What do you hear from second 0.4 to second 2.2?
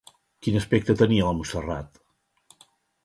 Quin aspecte tenia la Montserrat?